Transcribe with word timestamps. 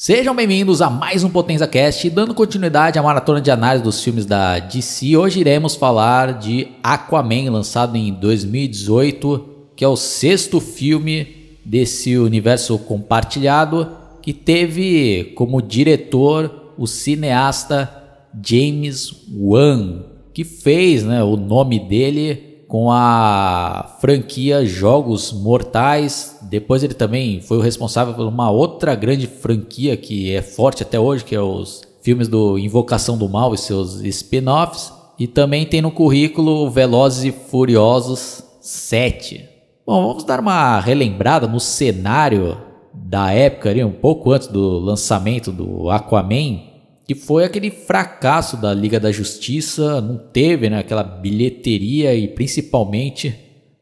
Sejam 0.00 0.32
bem-vindos 0.32 0.80
a 0.80 0.88
mais 0.88 1.24
um 1.24 1.28
Potenza 1.28 1.66
Cast, 1.66 2.08
dando 2.10 2.32
continuidade 2.32 3.00
à 3.00 3.02
maratona 3.02 3.40
de 3.40 3.50
análise 3.50 3.82
dos 3.82 4.00
filmes 4.00 4.24
da 4.24 4.60
DC. 4.60 5.16
Hoje 5.16 5.40
iremos 5.40 5.74
falar 5.74 6.38
de 6.38 6.68
Aquaman, 6.84 7.50
lançado 7.50 7.96
em 7.96 8.12
2018, 8.12 9.44
que 9.74 9.84
é 9.84 9.88
o 9.88 9.96
sexto 9.96 10.60
filme 10.60 11.26
desse 11.64 12.16
universo 12.16 12.78
compartilhado, 12.78 13.90
que 14.22 14.32
teve 14.32 15.32
como 15.34 15.60
diretor 15.60 16.74
o 16.78 16.86
cineasta 16.86 17.92
James 18.40 19.26
Wan, 19.36 20.04
que 20.32 20.44
fez 20.44 21.02
né, 21.02 21.24
o 21.24 21.36
nome 21.36 21.80
dele 21.80 22.47
com 22.68 22.92
a 22.92 23.96
franquia 23.98 24.64
Jogos 24.64 25.32
Mortais. 25.32 26.38
Depois 26.42 26.84
ele 26.84 26.92
também 26.92 27.40
foi 27.40 27.56
o 27.56 27.62
responsável 27.62 28.12
por 28.12 28.26
uma 28.26 28.50
outra 28.50 28.94
grande 28.94 29.26
franquia 29.26 29.96
que 29.96 30.32
é 30.32 30.42
forte 30.42 30.82
até 30.82 31.00
hoje, 31.00 31.24
que 31.24 31.34
é 31.34 31.40
os 31.40 31.80
filmes 32.02 32.28
do 32.28 32.58
Invocação 32.58 33.16
do 33.16 33.28
Mal 33.28 33.54
e 33.54 33.58
seus 33.58 34.02
spin-offs. 34.02 34.92
E 35.18 35.26
também 35.26 35.64
tem 35.64 35.80
no 35.80 35.90
currículo 35.90 36.70
Velozes 36.70 37.24
e 37.24 37.32
Furiosos 37.32 38.44
7. 38.60 39.48
Bom, 39.84 40.08
vamos 40.08 40.24
dar 40.24 40.38
uma 40.38 40.78
relembrada 40.78 41.48
no 41.48 41.58
cenário 41.58 42.58
da 42.92 43.32
época 43.32 43.70
ali, 43.70 43.82
um 43.82 43.90
pouco 43.90 44.30
antes 44.30 44.46
do 44.46 44.78
lançamento 44.78 45.50
do 45.50 45.88
Aquaman 45.88 46.67
que 47.08 47.14
foi 47.14 47.42
aquele 47.42 47.70
fracasso 47.70 48.58
da 48.58 48.74
Liga 48.74 49.00
da 49.00 49.10
Justiça, 49.10 49.98
não 49.98 50.18
teve 50.18 50.68
né, 50.68 50.78
aquela 50.78 51.02
bilheteria 51.02 52.14
e 52.14 52.28
principalmente 52.28 53.34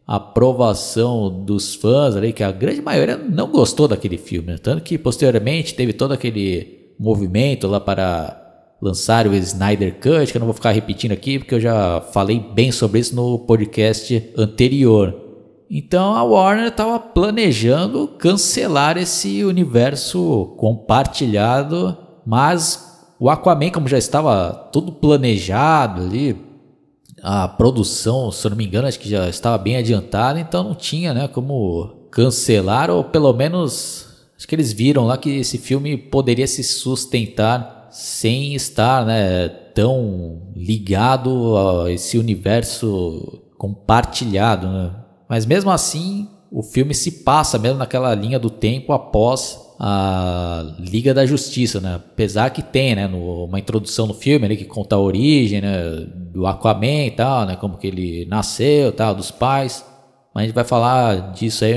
a 0.06 0.14
aprovação 0.14 1.44
dos 1.44 1.74
fãs 1.74 2.14
ali, 2.14 2.32
que 2.32 2.44
a 2.44 2.52
grande 2.52 2.80
maioria 2.80 3.16
não 3.16 3.50
gostou 3.50 3.88
daquele 3.88 4.16
filme, 4.16 4.52
né? 4.52 4.58
tanto 4.62 4.84
que 4.84 4.96
posteriormente 4.96 5.74
teve 5.74 5.92
todo 5.92 6.12
aquele 6.12 6.92
movimento 7.00 7.66
lá 7.66 7.80
para 7.80 8.40
lançar 8.80 9.26
o 9.26 9.34
Snyder 9.34 9.94
Cut, 9.94 10.30
que 10.30 10.36
eu 10.36 10.40
não 10.40 10.46
vou 10.46 10.54
ficar 10.54 10.70
repetindo 10.70 11.10
aqui, 11.10 11.40
porque 11.40 11.56
eu 11.56 11.60
já 11.60 12.00
falei 12.12 12.38
bem 12.38 12.70
sobre 12.70 13.00
isso 13.00 13.16
no 13.16 13.40
podcast 13.40 14.32
anterior. 14.38 15.12
Então 15.68 16.14
a 16.14 16.22
Warner 16.22 16.68
estava 16.68 17.00
planejando 17.00 18.06
cancelar 18.06 18.96
esse 18.96 19.42
universo 19.42 20.54
compartilhado, 20.56 21.98
mas 22.24 22.85
o 23.18 23.30
Aquaman, 23.30 23.70
como 23.70 23.88
já 23.88 23.98
estava 23.98 24.52
tudo 24.72 24.92
planejado 24.92 26.02
ali, 26.02 26.36
a 27.22 27.48
produção, 27.48 28.30
se 28.30 28.46
eu 28.46 28.50
não 28.50 28.56
me 28.56 28.66
engano, 28.66 28.86
acho 28.86 29.00
que 29.00 29.08
já 29.08 29.28
estava 29.28 29.56
bem 29.58 29.76
adiantada, 29.76 30.38
então 30.38 30.62
não 30.62 30.74
tinha, 30.74 31.14
né, 31.14 31.28
como 31.28 32.08
cancelar 32.10 32.90
ou 32.90 33.04
pelo 33.04 33.32
menos 33.32 34.06
acho 34.36 34.46
que 34.46 34.54
eles 34.54 34.72
viram 34.72 35.06
lá 35.06 35.16
que 35.16 35.30
esse 35.30 35.58
filme 35.58 35.96
poderia 35.96 36.46
se 36.46 36.62
sustentar 36.62 37.88
sem 37.90 38.54
estar, 38.54 39.04
né, 39.06 39.48
tão 39.48 40.42
ligado 40.54 41.56
a 41.56 41.90
esse 41.90 42.18
universo 42.18 43.42
compartilhado, 43.56 44.68
né? 44.68 44.92
Mas 45.28 45.44
mesmo 45.44 45.70
assim, 45.70 46.28
o 46.50 46.62
filme 46.62 46.94
se 46.94 47.22
passa 47.22 47.58
mesmo 47.58 47.78
naquela 47.78 48.14
linha 48.14 48.38
do 48.38 48.50
tempo 48.50 48.92
após 48.92 49.66
a 49.78 50.74
Liga 50.78 51.12
da 51.12 51.26
Justiça, 51.26 51.80
né? 51.80 51.96
Apesar 51.96 52.50
que 52.50 52.62
tem, 52.62 52.94
né, 52.94 53.06
no, 53.06 53.44
uma 53.44 53.58
introdução 53.58 54.06
no 54.06 54.14
filme 54.14 54.46
ali 54.46 54.56
que 54.56 54.64
conta 54.64 54.96
a 54.96 55.00
origem, 55.00 55.60
né, 55.60 56.06
do 56.32 56.46
Aquaman 56.46 57.06
e 57.06 57.10
tal, 57.10 57.46
né, 57.46 57.56
como 57.56 57.76
que 57.76 57.86
ele 57.86 58.24
nasceu, 58.26 58.92
tal, 58.92 59.14
dos 59.14 59.30
pais. 59.30 59.84
Mas 60.34 60.44
a 60.44 60.46
gente 60.46 60.54
vai 60.54 60.64
falar 60.64 61.32
disso 61.32 61.64
aí 61.64 61.74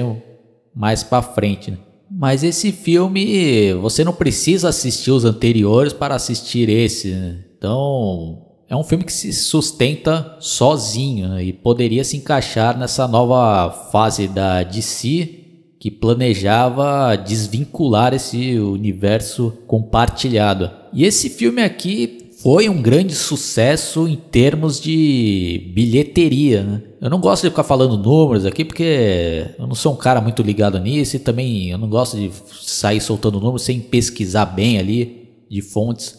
mais 0.73 1.03
para 1.03 1.21
frente, 1.21 1.71
né? 1.71 1.77
Mas 2.11 2.43
esse 2.43 2.71
filme, 2.71 3.73
você 3.75 4.03
não 4.03 4.13
precisa 4.13 4.69
assistir 4.69 5.11
os 5.11 5.25
anteriores 5.25 5.93
para 5.93 6.15
assistir 6.15 6.67
esse, 6.67 7.11
né? 7.11 7.45
Então, 7.57 8.48
é 8.69 8.75
um 8.75 8.83
filme 8.83 9.03
que 9.03 9.11
se 9.11 9.33
sustenta 9.33 10.37
sozinho 10.39 11.27
né? 11.29 11.43
e 11.43 11.51
poderia 11.51 12.03
se 12.03 12.15
encaixar 12.15 12.77
nessa 12.77 13.07
nova 13.07 13.71
fase 13.91 14.27
da 14.27 14.61
DC 14.61 15.37
que 15.79 15.89
planejava 15.89 17.15
desvincular 17.15 18.13
esse 18.13 18.59
universo 18.59 19.53
compartilhado. 19.65 20.69
E 20.93 21.03
esse 21.03 21.29
filme 21.29 21.63
aqui 21.63 22.29
foi 22.43 22.69
um 22.69 22.79
grande 22.79 23.15
sucesso 23.15 24.07
em 24.07 24.15
termos 24.15 24.79
de 24.79 25.71
bilheteria. 25.73 26.63
Né? 26.63 26.81
Eu 27.01 27.09
não 27.09 27.19
gosto 27.19 27.43
de 27.43 27.49
ficar 27.49 27.63
falando 27.63 27.97
números 27.97 28.45
aqui 28.45 28.63
porque 28.63 29.47
eu 29.57 29.65
não 29.65 29.75
sou 29.75 29.93
um 29.93 29.97
cara 29.97 30.21
muito 30.21 30.43
ligado 30.43 30.79
nisso 30.79 31.15
e 31.15 31.19
também 31.19 31.71
eu 31.71 31.77
não 31.77 31.89
gosto 31.89 32.17
de 32.17 32.29
sair 32.61 33.01
soltando 33.01 33.39
números 33.39 33.63
sem 33.63 33.79
pesquisar 33.79 34.45
bem 34.45 34.77
ali 34.77 35.29
de 35.49 35.61
fontes 35.61 36.18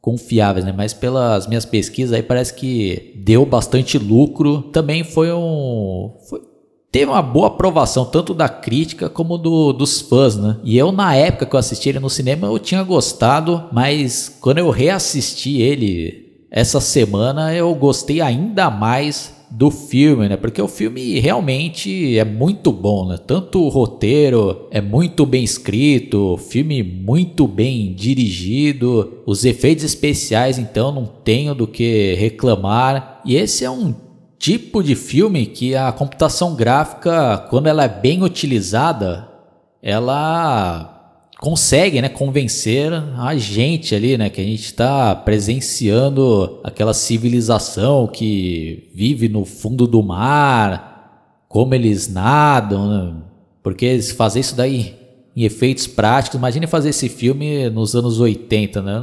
confiáveis, 0.00 0.64
né? 0.64 0.72
Mas 0.76 0.92
pelas 0.92 1.46
minhas 1.46 1.64
pesquisas 1.64 2.12
aí 2.12 2.22
parece 2.22 2.54
que 2.54 3.12
deu 3.16 3.44
bastante 3.44 3.98
lucro. 3.98 4.62
Também 4.62 5.04
foi 5.04 5.32
um 5.32 6.14
foi, 6.28 6.40
teve 6.90 7.10
uma 7.10 7.22
boa 7.22 7.48
aprovação 7.48 8.04
tanto 8.04 8.32
da 8.32 8.48
crítica 8.48 9.08
como 9.08 9.36
do, 9.36 9.72
dos 9.72 10.00
fãs, 10.00 10.36
né? 10.36 10.58
E 10.64 10.78
eu 10.78 10.92
na 10.92 11.14
época 11.14 11.46
que 11.46 11.54
eu 11.54 11.60
assisti 11.60 11.88
ele 11.88 12.00
no 12.00 12.10
cinema 12.10 12.46
eu 12.46 12.58
tinha 12.58 12.82
gostado, 12.82 13.68
mas 13.72 14.36
quando 14.40 14.58
eu 14.58 14.70
reassisti 14.70 15.60
ele 15.60 16.46
essa 16.50 16.80
semana 16.80 17.54
eu 17.54 17.74
gostei 17.74 18.20
ainda 18.20 18.70
mais 18.70 19.37
do 19.50 19.70
filme, 19.70 20.28
né? 20.28 20.36
Porque 20.36 20.60
o 20.60 20.68
filme 20.68 21.18
realmente 21.18 22.18
é 22.18 22.24
muito 22.24 22.70
bom, 22.70 23.08
né? 23.08 23.16
Tanto 23.16 23.62
o 23.62 23.68
roteiro 23.68 24.66
é 24.70 24.80
muito 24.80 25.24
bem 25.24 25.42
escrito, 25.42 26.34
o 26.34 26.36
filme 26.36 26.82
muito 26.82 27.46
bem 27.46 27.92
dirigido, 27.94 29.22
os 29.26 29.44
efeitos 29.44 29.84
especiais 29.84 30.58
então 30.58 30.92
não 30.92 31.06
tenho 31.06 31.54
do 31.54 31.66
que 31.66 32.14
reclamar. 32.14 33.20
E 33.24 33.36
esse 33.36 33.64
é 33.64 33.70
um 33.70 33.94
tipo 34.38 34.82
de 34.82 34.94
filme 34.94 35.46
que 35.46 35.74
a 35.74 35.90
computação 35.92 36.54
gráfica, 36.54 37.38
quando 37.50 37.66
ela 37.66 37.84
é 37.84 37.88
bem 37.88 38.22
utilizada, 38.22 39.28
ela 39.82 40.97
consegue 41.40 42.02
né, 42.02 42.08
convencer 42.08 42.92
a 42.92 43.36
gente 43.36 43.94
ali, 43.94 44.18
né, 44.18 44.28
que 44.28 44.40
a 44.40 44.44
gente 44.44 44.64
está 44.64 45.14
presenciando 45.14 46.60
aquela 46.64 46.92
civilização 46.92 48.06
que 48.06 48.90
vive 48.92 49.28
no 49.28 49.44
fundo 49.44 49.86
do 49.86 50.02
mar, 50.02 51.44
como 51.48 51.74
eles 51.74 52.12
nadam, 52.12 52.88
né? 52.88 53.14
porque 53.62 54.00
fazer 54.02 54.40
isso 54.40 54.56
daí 54.56 54.96
em 55.36 55.44
efeitos 55.44 55.86
práticos, 55.86 56.36
imagine 56.36 56.66
fazer 56.66 56.88
esse 56.88 57.08
filme 57.08 57.70
nos 57.70 57.94
anos 57.94 58.18
80, 58.18 58.82
né? 58.82 59.00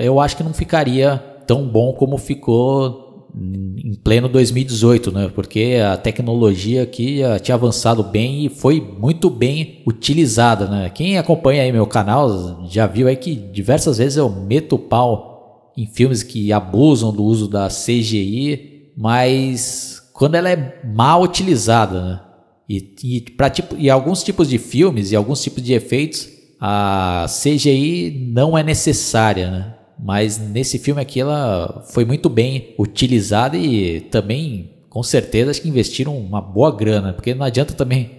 Eu 0.00 0.20
acho 0.20 0.36
que 0.36 0.44
não 0.44 0.54
ficaria 0.54 1.16
tão 1.44 1.66
bom 1.66 1.92
como 1.92 2.16
ficou 2.16 3.09
em 3.36 3.94
pleno 3.94 4.28
2018, 4.28 5.12
né? 5.12 5.30
Porque 5.34 5.78
a 5.84 5.96
tecnologia 5.96 6.82
aqui 6.82 7.20
tinha 7.42 7.54
avançado 7.54 8.02
bem 8.02 8.46
e 8.46 8.48
foi 8.48 8.80
muito 8.80 9.30
bem 9.30 9.82
utilizada, 9.86 10.66
né? 10.66 10.90
Quem 10.90 11.18
acompanha 11.18 11.62
aí 11.62 11.72
meu 11.72 11.86
canal 11.86 12.66
já 12.68 12.86
viu 12.86 13.08
aí 13.08 13.16
que 13.16 13.34
diversas 13.34 13.98
vezes 13.98 14.16
eu 14.16 14.28
meto 14.28 14.76
o 14.76 14.78
pau 14.78 15.72
em 15.76 15.86
filmes 15.86 16.22
que 16.22 16.52
abusam 16.52 17.12
do 17.12 17.24
uso 17.24 17.48
da 17.48 17.68
CGI, 17.68 18.90
mas 18.96 20.02
quando 20.12 20.34
ela 20.34 20.50
é 20.50 20.80
mal 20.84 21.22
utilizada, 21.22 22.02
né? 22.02 22.20
E, 22.68 22.94
e 23.02 23.20
para 23.22 23.50
tipo, 23.50 23.74
e 23.76 23.90
alguns 23.90 24.22
tipos 24.22 24.48
de 24.48 24.58
filmes 24.58 25.10
e 25.10 25.16
alguns 25.16 25.42
tipos 25.42 25.62
de 25.62 25.72
efeitos, 25.72 26.28
a 26.60 27.26
CGI 27.26 28.30
não 28.32 28.56
é 28.56 28.62
necessária, 28.62 29.50
né? 29.50 29.74
Mas 30.02 30.38
nesse 30.38 30.78
filme 30.78 31.00
aqui 31.00 31.20
ela 31.20 31.84
foi 31.92 32.04
muito 32.04 32.28
bem 32.28 32.74
utilizada 32.78 33.56
e 33.56 34.00
também, 34.00 34.70
com 34.88 35.02
certeza, 35.02 35.50
acho 35.50 35.60
que 35.60 35.68
investiram 35.68 36.16
uma 36.16 36.40
boa 36.40 36.74
grana, 36.74 37.12
porque 37.12 37.34
não 37.34 37.44
adianta 37.44 37.74
também 37.74 38.10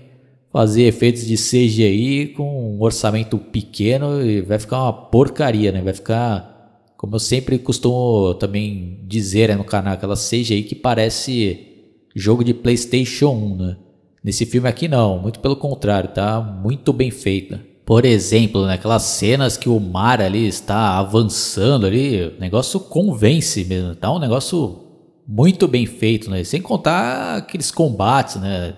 fazer 0.52 0.84
efeitos 0.84 1.26
de 1.26 1.36
CGI 1.36 2.34
com 2.36 2.76
um 2.76 2.82
orçamento 2.82 3.38
pequeno 3.38 4.22
e 4.24 4.42
vai 4.42 4.60
ficar 4.60 4.84
uma 4.84 4.94
porcaria, 4.94 5.72
né? 5.72 5.82
Vai 5.82 5.94
ficar, 5.94 6.92
como 6.98 7.16
eu 7.16 7.20
sempre 7.20 7.58
costumo 7.58 8.36
também 8.36 9.00
dizer 9.08 9.50
né, 9.50 9.56
no 9.56 9.64
canal, 9.64 9.94
aquela 9.94 10.16
CGI 10.16 10.64
que 10.64 10.76
parece 10.76 11.68
jogo 12.16 12.44
de 12.44 12.54
PlayStation 12.54 13.32
1, 13.32 13.58
né? 13.58 13.78
Nesse 14.24 14.46
filme 14.46 14.70
aqui 14.70 14.88
não, 14.88 15.18
muito 15.18 15.40
pelo 15.40 15.56
contrário, 15.56 16.12
tá 16.12 16.40
muito 16.40 16.94
bem 16.94 17.10
feita. 17.10 17.71
Por 17.86 18.06
exemplo, 18.06 18.66
naquelas 18.66 19.04
cenas 19.04 19.58
que 19.58 19.68
o 19.68 19.80
mar 19.80 20.22
ali 20.22 20.48
está 20.48 20.98
avançando 20.98 21.86
ali, 21.86 22.24
o 22.24 22.40
negócio 22.40 22.80
convence 22.80 23.66
mesmo, 23.66 23.96
tá 23.96 24.14
um 24.14 24.20
negócio 24.20 24.80
muito 25.28 25.68
bem 25.68 25.86
feito, 25.86 26.30
né? 26.30 26.44
Sem 26.44 26.62
contar 26.62 27.38
aqueles 27.38 27.72
combates, 27.72 28.36
né? 28.36 28.76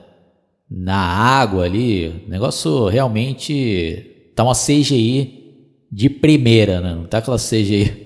Na 0.70 0.98
água 0.98 1.66
ali, 1.66 2.24
o 2.26 2.30
negócio 2.30 2.88
realmente 2.88 4.32
tá 4.36 4.44
uma 4.44 4.56
CGI 4.56 5.44
de 5.92 6.10
primeira, 6.10 6.82
né? 6.82 6.96
Não 6.96 7.06
tá 7.06 7.20
aquela 7.20 7.38
CGI 7.38 8.04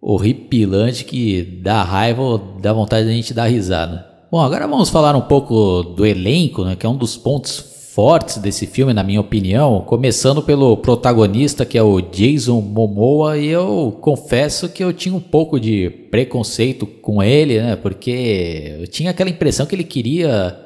horripilante 0.00 1.04
que 1.04 1.42
dá 1.62 1.82
raiva 1.82 2.22
ou 2.22 2.38
dá 2.38 2.72
vontade 2.72 3.06
de 3.06 3.12
a 3.12 3.14
gente 3.14 3.34
dar 3.34 3.46
risada. 3.46 4.06
Bom, 4.32 4.40
agora 4.40 4.66
vamos 4.66 4.88
falar 4.88 5.14
um 5.14 5.20
pouco 5.20 5.82
do 5.82 6.06
elenco, 6.06 6.64
né? 6.64 6.74
Que 6.74 6.86
é 6.86 6.88
um 6.88 6.96
dos 6.96 7.16
pontos 7.16 7.60
fortes 7.94 8.38
desse 8.38 8.66
filme, 8.66 8.94
na 8.94 9.02
minha 9.02 9.20
opinião, 9.20 9.80
começando 9.80 10.40
pelo 10.40 10.76
protagonista 10.76 11.66
que 11.66 11.76
é 11.76 11.82
o 11.82 12.00
Jason 12.00 12.60
Momoa, 12.60 13.36
e 13.36 13.48
eu 13.48 13.98
confesso 14.00 14.68
que 14.68 14.82
eu 14.82 14.92
tinha 14.92 15.14
um 15.14 15.20
pouco 15.20 15.58
de 15.58 15.90
preconceito 16.08 16.86
com 16.86 17.20
ele, 17.20 17.60
né? 17.60 17.74
Porque 17.74 18.76
eu 18.80 18.86
tinha 18.86 19.10
aquela 19.10 19.28
impressão 19.28 19.66
que 19.66 19.74
ele 19.74 19.82
queria 19.82 20.56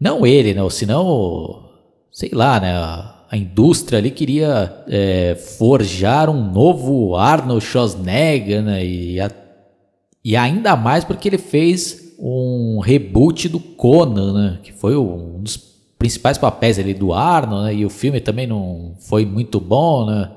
não 0.00 0.26
ele, 0.26 0.54
né? 0.54 0.62
Ou 0.62 0.70
senão, 0.70 1.68
sei 2.10 2.30
lá, 2.32 2.58
né? 2.58 2.72
A 3.30 3.36
indústria 3.36 3.98
ali 3.98 4.10
queria 4.10 4.84
é, 4.88 5.34
forjar 5.34 6.30
um 6.30 6.50
novo 6.50 7.14
Arnold 7.14 7.62
Schwarzenegger, 7.62 8.62
né? 8.62 8.84
E, 8.84 9.20
a, 9.20 9.30
e 10.24 10.34
ainda 10.34 10.76
mais 10.76 11.04
porque 11.04 11.28
ele 11.28 11.38
fez 11.38 12.14
um 12.18 12.78
reboot 12.78 13.50
do 13.50 13.60
Conan, 13.60 14.32
né? 14.32 14.58
Que 14.62 14.72
foi 14.72 14.96
um 14.96 15.42
dos 15.42 15.73
principais 16.04 16.36
papéis 16.36 16.78
ali 16.78 16.92
do 16.92 17.14
Arnold, 17.14 17.64
né? 17.64 17.74
E 17.76 17.86
o 17.86 17.88
filme 17.88 18.20
também 18.20 18.46
não 18.46 18.94
foi 19.08 19.24
muito 19.24 19.58
bom, 19.58 20.04
né? 20.04 20.30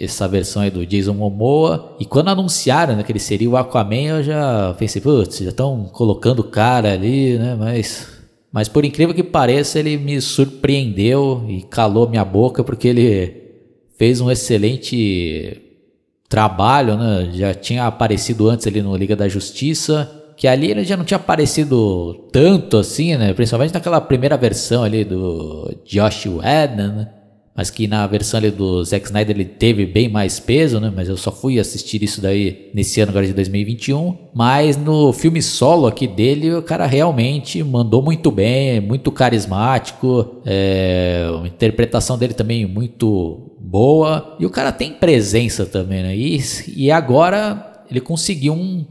Essa 0.00 0.26
versão 0.26 0.62
aí 0.62 0.70
do 0.70 0.86
Jason 0.86 1.12
Momoa. 1.12 1.94
E 2.00 2.06
quando 2.06 2.28
anunciaram 2.28 2.96
né, 2.96 3.02
que 3.02 3.12
ele 3.12 3.18
seria 3.18 3.50
o 3.50 3.54
Aquaman, 3.54 3.96
eu 3.96 4.22
já 4.22 4.74
pensei, 4.78 5.02
putz, 5.02 5.40
já 5.40 5.50
estão 5.50 5.90
colocando 5.92 6.38
o 6.38 6.44
cara 6.44 6.94
ali, 6.94 7.36
né? 7.36 7.54
Mas, 7.54 8.08
mas 8.50 8.66
por 8.66 8.82
incrível 8.82 9.14
que 9.14 9.22
pareça, 9.22 9.78
ele 9.78 9.98
me 9.98 10.18
surpreendeu 10.22 11.44
e 11.50 11.60
calou 11.60 12.08
minha 12.08 12.24
boca, 12.24 12.64
porque 12.64 12.88
ele 12.88 13.42
fez 13.98 14.22
um 14.22 14.30
excelente 14.30 15.60
trabalho, 16.30 16.96
né? 16.96 17.28
Já 17.34 17.52
tinha 17.52 17.84
aparecido 17.84 18.48
antes 18.48 18.66
ali 18.66 18.80
no 18.80 18.96
Liga 18.96 19.14
da 19.14 19.28
Justiça 19.28 20.23
que 20.36 20.48
ali 20.48 20.70
ele 20.70 20.84
já 20.84 20.96
não 20.96 21.04
tinha 21.04 21.16
aparecido 21.16 22.26
tanto 22.32 22.76
assim, 22.76 23.16
né? 23.16 23.32
Principalmente 23.32 23.74
naquela 23.74 24.00
primeira 24.00 24.36
versão 24.36 24.82
ali 24.82 25.04
do 25.04 25.72
Josh 25.84 26.26
Whedon, 26.26 26.94
né? 26.96 27.08
Mas 27.56 27.70
que 27.70 27.86
na 27.86 28.04
versão 28.08 28.38
ali 28.38 28.50
do 28.50 28.82
Zack 28.82 29.06
Snyder 29.06 29.36
ele 29.36 29.44
teve 29.44 29.86
bem 29.86 30.08
mais 30.08 30.40
peso, 30.40 30.80
né? 30.80 30.92
Mas 30.94 31.08
eu 31.08 31.16
só 31.16 31.30
fui 31.30 31.60
assistir 31.60 32.02
isso 32.02 32.20
daí 32.20 32.68
nesse 32.74 33.00
ano 33.00 33.10
agora 33.10 33.24
de 33.24 33.32
2021. 33.32 34.16
Mas 34.34 34.76
no 34.76 35.12
filme 35.12 35.40
solo 35.40 35.86
aqui 35.86 36.08
dele, 36.08 36.52
o 36.52 36.62
cara 36.62 36.84
realmente 36.84 37.62
mandou 37.62 38.02
muito 38.02 38.32
bem, 38.32 38.80
muito 38.80 39.12
carismático. 39.12 40.42
É, 40.44 41.28
a 41.44 41.46
interpretação 41.46 42.18
dele 42.18 42.34
também 42.34 42.66
muito 42.66 43.52
boa. 43.60 44.36
E 44.40 44.44
o 44.44 44.50
cara 44.50 44.72
tem 44.72 44.92
presença 44.92 45.64
também, 45.64 46.02
né? 46.02 46.16
E, 46.16 46.40
e 46.76 46.90
agora 46.90 47.84
ele 47.88 48.00
conseguiu 48.00 48.52
um 48.52 48.84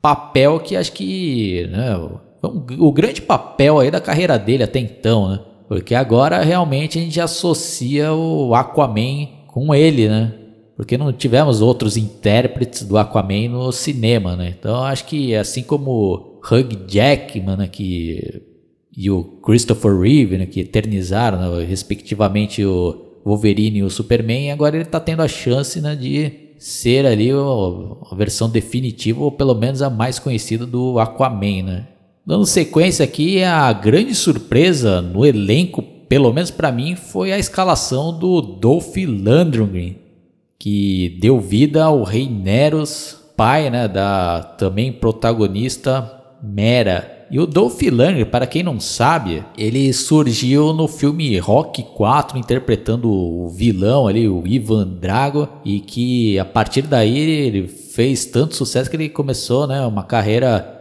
papel 0.00 0.60
que 0.60 0.76
acho 0.76 0.92
que 0.92 1.68
né, 1.70 1.96
o, 1.96 2.86
o 2.86 2.92
grande 2.92 3.22
papel 3.22 3.78
aí 3.78 3.90
da 3.90 4.00
carreira 4.00 4.38
dele 4.38 4.62
até 4.62 4.78
então, 4.78 5.28
né? 5.28 5.40
Porque 5.68 5.94
agora 5.94 6.42
realmente 6.42 6.98
a 6.98 7.02
gente 7.02 7.20
associa 7.20 8.12
o 8.12 8.54
Aquaman 8.54 9.28
com 9.46 9.72
ele, 9.72 10.08
né? 10.08 10.34
Porque 10.76 10.98
não 10.98 11.12
tivemos 11.12 11.60
outros 11.60 11.96
intérpretes 11.96 12.82
do 12.82 12.98
Aquaman 12.98 13.48
no 13.48 13.70
cinema, 13.70 14.34
né? 14.34 14.54
Então 14.58 14.82
acho 14.82 15.04
que 15.04 15.34
assim 15.34 15.62
como 15.62 16.40
Hugh 16.42 16.86
Jackman, 16.88 17.56
né, 17.56 17.68
que 17.68 18.42
e 18.96 19.10
o 19.10 19.22
Christopher 19.22 19.96
Reeve, 19.96 20.36
né, 20.36 20.46
que 20.46 20.60
eternizaram, 20.60 21.38
né, 21.38 21.64
respectivamente 21.64 22.64
o 22.64 23.20
Wolverine 23.24 23.78
e 23.78 23.82
o 23.82 23.90
Superman, 23.90 24.50
agora 24.50 24.76
ele 24.76 24.84
está 24.84 24.98
tendo 24.98 25.22
a 25.22 25.28
chance, 25.28 25.80
né, 25.80 25.94
de 25.94 26.49
ser 26.60 27.06
ali 27.06 27.30
a 27.30 28.14
versão 28.14 28.50
definitiva, 28.50 29.24
ou 29.24 29.32
pelo 29.32 29.54
menos 29.54 29.80
a 29.80 29.88
mais 29.88 30.18
conhecida 30.18 30.66
do 30.66 30.98
Aquaman, 30.98 31.62
né? 31.62 31.86
Dando 32.24 32.44
sequência 32.44 33.02
aqui, 33.02 33.42
a 33.42 33.72
grande 33.72 34.14
surpresa 34.14 35.00
no 35.00 35.24
elenco, 35.24 35.82
pelo 36.06 36.30
menos 36.34 36.50
para 36.50 36.70
mim, 36.70 36.94
foi 36.94 37.32
a 37.32 37.38
escalação 37.38 38.16
do 38.16 38.42
Dolph 38.42 38.94
Lundgren, 38.94 39.96
que 40.58 41.18
deu 41.18 41.40
vida 41.40 41.82
ao 41.82 42.02
Rei 42.02 42.28
Neros, 42.28 43.18
pai 43.34 43.70
né, 43.70 43.88
da 43.88 44.42
também 44.58 44.92
protagonista 44.92 46.22
Mera. 46.42 47.19
E 47.30 47.38
o 47.38 47.46
Dolph 47.46 47.80
Lundgren, 47.82 48.24
para 48.24 48.44
quem 48.44 48.64
não 48.64 48.80
sabe, 48.80 49.44
ele 49.56 49.92
surgiu 49.92 50.72
no 50.72 50.88
filme 50.88 51.38
Rock 51.38 51.84
4 51.84 52.36
interpretando 52.36 53.08
o 53.08 53.48
vilão 53.48 54.08
ali, 54.08 54.28
o 54.28 54.42
Ivan 54.44 54.88
Drago, 55.00 55.48
e 55.64 55.78
que 55.78 56.36
a 56.40 56.44
partir 56.44 56.82
daí 56.82 57.16
ele 57.16 57.68
fez 57.68 58.24
tanto 58.24 58.56
sucesso 58.56 58.90
que 58.90 58.96
ele 58.96 59.08
começou, 59.08 59.68
né, 59.68 59.86
uma 59.86 60.02
carreira 60.02 60.76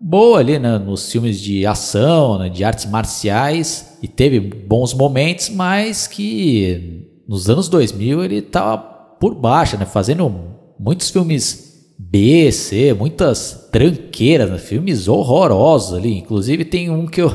boa 0.00 0.40
ali, 0.40 0.58
né, 0.58 0.76
nos 0.76 1.10
filmes 1.12 1.40
de 1.40 1.64
ação, 1.64 2.36
né, 2.36 2.48
de 2.48 2.64
artes 2.64 2.86
marciais, 2.86 3.96
e 4.02 4.08
teve 4.08 4.40
bons 4.40 4.92
momentos, 4.92 5.50
mas 5.50 6.08
que 6.08 7.06
nos 7.28 7.48
anos 7.48 7.68
2000 7.68 8.24
ele 8.24 8.38
estava 8.38 8.76
por 8.76 9.36
baixo, 9.36 9.78
né, 9.78 9.84
fazendo 9.84 10.34
muitos 10.80 11.10
filmes 11.10 11.71
B, 12.10 12.50
C, 12.50 12.92
muitas 12.92 13.68
tranqueiras, 13.70 14.50
né? 14.50 14.58
filmes 14.58 15.08
horrorosos 15.08 15.94
ali. 15.94 16.18
Inclusive 16.18 16.64
tem 16.64 16.90
um 16.90 17.06
que 17.06 17.22
eu 17.22 17.30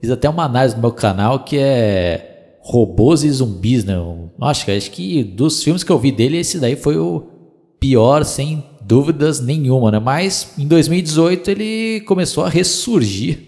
fiz 0.00 0.10
até 0.10 0.28
uma 0.28 0.44
análise 0.44 0.76
no 0.76 0.82
meu 0.82 0.92
canal 0.92 1.40
que 1.40 1.58
é 1.58 2.56
Robôs 2.60 3.24
e 3.24 3.30
Zumbis, 3.30 3.84
né? 3.84 3.94
Acho, 4.40 4.70
acho 4.70 4.90
que 4.90 5.22
dos 5.22 5.62
filmes 5.62 5.82
que 5.82 5.92
eu 5.92 5.98
vi 5.98 6.12
dele, 6.12 6.38
esse 6.38 6.58
daí 6.58 6.76
foi 6.76 6.96
o 6.96 7.24
pior, 7.78 8.24
sem 8.24 8.64
dúvidas 8.80 9.40
nenhuma, 9.40 9.90
né? 9.90 9.98
Mas 9.98 10.54
em 10.58 10.66
2018 10.66 11.50
ele 11.50 12.00
começou 12.02 12.44
a 12.44 12.48
ressurgir 12.48 13.38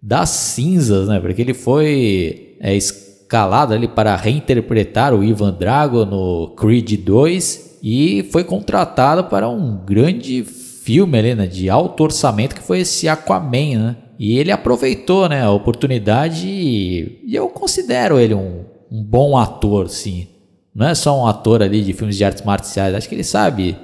das 0.00 0.28
cinzas, 0.28 1.08
né? 1.08 1.18
Porque 1.18 1.42
ele 1.42 1.54
foi 1.54 2.56
é, 2.60 2.76
escalado 2.76 3.74
ali 3.74 3.88
para 3.88 4.14
reinterpretar 4.14 5.14
o 5.14 5.24
Ivan 5.24 5.52
Drago 5.52 6.04
no 6.04 6.54
Creed 6.54 7.00
2 7.00 7.71
e 7.82 8.22
foi 8.30 8.44
contratado 8.44 9.24
para 9.24 9.48
um 9.48 9.76
grande 9.84 10.44
filme 10.44 11.18
ali, 11.18 11.34
né, 11.34 11.46
de 11.46 11.68
alto 11.68 12.04
orçamento 12.04 12.54
que 12.54 12.62
foi 12.62 12.80
esse 12.80 13.08
Aquaman, 13.08 13.78
né? 13.78 13.96
E 14.18 14.38
ele 14.38 14.52
aproveitou, 14.52 15.28
né, 15.28 15.42
a 15.42 15.50
oportunidade 15.50 16.46
e, 16.46 17.20
eu 17.32 17.48
considero 17.48 18.20
ele 18.20 18.34
um, 18.34 18.64
um 18.90 19.02
bom 19.02 19.36
ator, 19.36 19.88
sim. 19.88 20.28
Não 20.72 20.88
é 20.88 20.94
só 20.94 21.20
um 21.20 21.26
ator 21.26 21.62
ali 21.62 21.82
de 21.82 21.92
filmes 21.92 22.16
de 22.16 22.24
artes 22.24 22.44
marciais, 22.44 22.94
acho 22.94 23.08
que 23.08 23.14
ele 23.14 23.24
sabe 23.24 23.76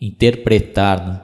interpretar, 0.00 1.04
né? 1.04 1.20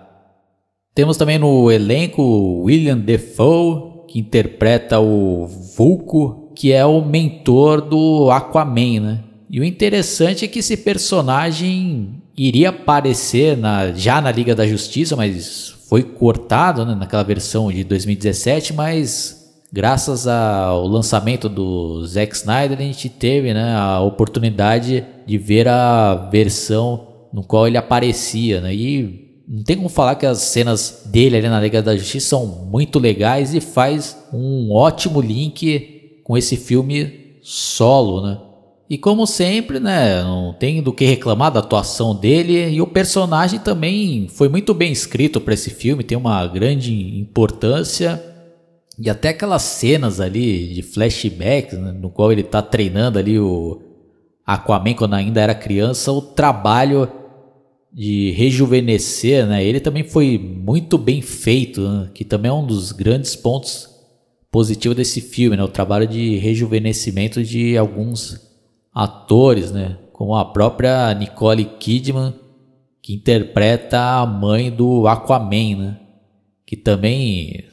Temos 0.94 1.16
também 1.16 1.38
no 1.38 1.70
elenco 1.70 2.22
William 2.64 2.98
Defoe, 2.98 4.06
que 4.08 4.18
interpreta 4.18 4.98
o 4.98 5.46
Vulco, 5.46 6.52
que 6.56 6.72
é 6.72 6.84
o 6.84 7.04
mentor 7.04 7.82
do 7.82 8.30
Aquaman, 8.30 9.00
né? 9.00 9.24
E 9.48 9.60
o 9.60 9.64
interessante 9.64 10.44
é 10.44 10.48
que 10.48 10.58
esse 10.58 10.76
personagem 10.76 12.22
iria 12.36 12.70
aparecer 12.70 13.56
na, 13.56 13.92
já 13.92 14.20
na 14.20 14.30
Liga 14.30 14.54
da 14.54 14.66
Justiça, 14.66 15.16
mas 15.16 15.74
foi 15.88 16.02
cortado 16.02 16.84
né, 16.84 16.94
naquela 16.94 17.22
versão 17.22 17.70
de 17.70 17.84
2017, 17.84 18.72
mas 18.72 19.54
graças 19.72 20.26
ao 20.26 20.86
lançamento 20.86 21.48
do 21.48 22.04
Zack 22.04 22.34
Snyder 22.34 22.78
a 22.78 22.82
gente 22.82 23.08
teve 23.08 23.54
né, 23.54 23.74
a 23.74 24.00
oportunidade 24.00 25.04
de 25.24 25.38
ver 25.38 25.68
a 25.68 26.28
versão 26.30 27.08
no 27.32 27.42
qual 27.42 27.66
ele 27.66 27.76
aparecia, 27.76 28.60
né? 28.60 28.74
E 28.74 29.26
não 29.46 29.62
tem 29.62 29.76
como 29.76 29.88
falar 29.88 30.16
que 30.16 30.26
as 30.26 30.38
cenas 30.38 31.02
dele 31.06 31.36
ali 31.36 31.48
na 31.48 31.60
Liga 31.60 31.82
da 31.82 31.96
Justiça 31.96 32.30
são 32.30 32.46
muito 32.46 32.98
legais 32.98 33.54
e 33.54 33.60
faz 33.60 34.16
um 34.32 34.72
ótimo 34.72 35.20
link 35.20 36.20
com 36.24 36.36
esse 36.36 36.56
filme 36.56 37.36
solo, 37.42 38.26
né? 38.26 38.38
E 38.88 38.96
como 38.96 39.26
sempre, 39.26 39.80
né, 39.80 40.22
não 40.22 40.52
tem 40.52 40.80
do 40.80 40.92
que 40.92 41.04
reclamar 41.04 41.50
da 41.50 41.58
atuação 41.58 42.14
dele. 42.14 42.70
E 42.70 42.80
o 42.80 42.86
personagem 42.86 43.58
também 43.58 44.28
foi 44.28 44.48
muito 44.48 44.72
bem 44.72 44.92
escrito 44.92 45.40
para 45.40 45.54
esse 45.54 45.70
filme, 45.70 46.04
tem 46.04 46.16
uma 46.16 46.46
grande 46.46 47.18
importância. 47.18 48.22
E 48.98 49.10
até 49.10 49.30
aquelas 49.30 49.62
cenas 49.62 50.20
ali 50.20 50.72
de 50.72 50.82
flashbacks, 50.82 51.78
né, 51.78 51.92
no 51.92 52.10
qual 52.10 52.30
ele 52.30 52.42
está 52.42 52.62
treinando 52.62 53.18
ali 53.18 53.38
o 53.38 53.82
Aquaman 54.46 54.94
quando 54.94 55.14
ainda 55.14 55.40
era 55.40 55.54
criança, 55.54 56.12
o 56.12 56.22
trabalho 56.22 57.10
de 57.92 58.30
rejuvenescer, 58.32 59.46
né, 59.46 59.64
ele 59.64 59.80
também 59.80 60.04
foi 60.04 60.38
muito 60.38 60.96
bem 60.96 61.20
feito, 61.20 61.80
né, 61.80 62.10
que 62.14 62.24
também 62.24 62.50
é 62.50 62.54
um 62.54 62.64
dos 62.64 62.92
grandes 62.92 63.34
pontos 63.34 63.88
positivos 64.50 64.96
desse 64.96 65.20
filme, 65.20 65.56
né, 65.56 65.64
o 65.64 65.68
trabalho 65.68 66.06
de 66.06 66.36
rejuvenescimento 66.36 67.42
de 67.42 67.76
alguns 67.76 68.45
atores, 68.96 69.70
né? 69.70 69.98
Como 70.10 70.34
a 70.34 70.42
própria 70.42 71.12
Nicole 71.12 71.66
Kidman, 71.66 72.32
que 73.02 73.12
interpreta 73.12 74.00
a 74.00 74.24
mãe 74.24 74.70
do 74.70 75.06
Aquaman, 75.06 75.76
né? 75.76 76.00
Que 76.64 76.74
também 76.74 77.66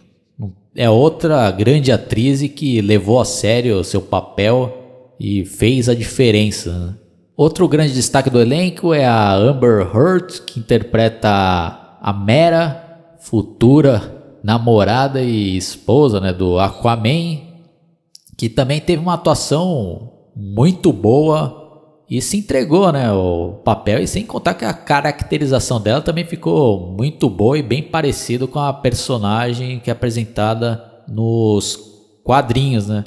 é 0.76 0.90
outra 0.90 1.50
grande 1.52 1.94
atriz 1.94 2.42
e 2.42 2.50
que 2.50 2.82
levou 2.82 3.22
a 3.22 3.26
sério 3.26 3.82
seu 3.86 4.02
papel 4.02 5.16
e 5.18 5.46
fez 5.46 5.88
a 5.88 5.96
diferença. 5.96 6.78
Né? 6.78 6.96
Outro 7.38 7.70
grande 7.70 7.94
destaque 7.94 8.30
do 8.30 8.42
elenco 8.42 8.94
é 8.94 9.06
a 9.06 9.34
Amber 9.34 9.88
Heard, 9.96 10.42
que 10.42 10.60
interpreta 10.60 11.30
a 12.02 12.14
Mera, 12.14 13.16
futura 13.20 14.38
namorada 14.44 15.22
e 15.22 15.56
esposa 15.56 16.20
né, 16.20 16.34
do 16.34 16.60
Aquaman, 16.60 17.40
que 18.38 18.50
também 18.50 18.82
teve 18.82 19.02
uma 19.02 19.14
atuação 19.14 20.13
muito 20.36 20.92
boa 20.92 21.64
e 22.10 22.22
se 22.22 22.38
entregou, 22.38 22.92
né, 22.92 23.12
o 23.12 23.62
papel 23.64 24.00
e 24.00 24.08
sem 24.08 24.26
contar 24.26 24.54
que 24.54 24.66
a 24.66 24.74
caracterização 24.74 25.82
dela 25.82 26.02
também 26.02 26.26
ficou 26.26 26.92
muito 26.98 27.30
boa 27.30 27.58
e 27.58 27.64
bem 27.64 27.82
parecido 27.82 28.48
com 28.48 28.60
a 28.60 28.74
personagem 28.74 29.80
que 29.80 29.90
é 29.90 29.94
apresentada 29.94 30.84
nos 31.08 31.80
quadrinhos, 32.24 32.88
né? 32.88 33.04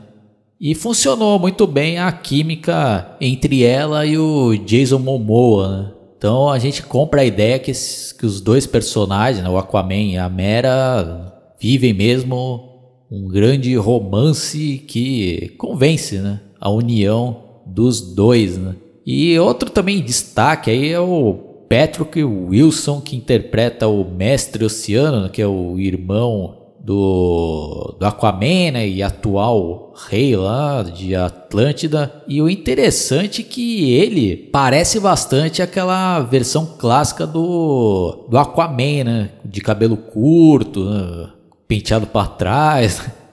E 0.58 0.74
funcionou 0.74 1.38
muito 1.38 1.66
bem 1.66 1.98
a 1.98 2.10
química 2.10 3.16
entre 3.20 3.62
ela 3.62 4.06
e 4.06 4.16
o 4.16 4.56
Jason 4.56 4.98
Momoa, 4.98 5.68
né? 5.68 5.92
Então 6.18 6.48
a 6.48 6.58
gente 6.58 6.82
compra 6.82 7.20
a 7.20 7.24
ideia 7.24 7.58
que, 7.58 7.72
que 7.72 8.26
os 8.26 8.40
dois 8.40 8.66
personagens, 8.66 9.44
né, 9.44 9.50
o 9.50 9.58
Aquaman 9.58 9.94
e 9.94 10.18
a 10.18 10.28
Mera, 10.28 11.32
vivem 11.60 11.92
mesmo 11.92 12.76
um 13.10 13.28
grande 13.28 13.74
romance 13.76 14.82
que 14.88 15.54
convence 15.58 16.18
né, 16.18 16.40
a 16.66 16.68
união 16.68 17.44
dos 17.64 18.00
dois. 18.00 18.58
Né? 18.58 18.74
E 19.06 19.38
outro 19.38 19.70
também 19.70 20.02
destaque 20.02 20.68
aí 20.68 20.90
é 20.90 20.98
o 20.98 21.34
Patrick 21.68 22.22
Wilson, 22.22 23.00
que 23.00 23.16
interpreta 23.16 23.86
o 23.86 24.04
Mestre 24.04 24.64
Oceano, 24.64 25.30
que 25.30 25.40
é 25.40 25.46
o 25.46 25.78
irmão 25.78 26.56
do, 26.80 27.96
do 27.98 28.04
Aquaman 28.04 28.72
né, 28.72 28.88
e 28.88 29.02
atual 29.02 29.94
rei 30.08 30.36
lá 30.36 30.82
de 30.82 31.14
Atlântida. 31.14 32.22
E 32.26 32.42
o 32.42 32.50
interessante 32.50 33.42
é 33.42 33.44
que 33.44 33.92
ele 33.92 34.36
parece 34.36 34.98
bastante 34.98 35.62
aquela 35.62 36.20
versão 36.20 36.66
clássica 36.78 37.26
do, 37.26 38.26
do 38.28 38.36
Aquaman, 38.36 39.04
né? 39.04 39.30
De 39.44 39.60
cabelo 39.60 39.96
curto, 39.96 40.84
né, 40.84 41.28
penteado 41.68 42.08
para 42.08 42.26
trás. 42.26 43.02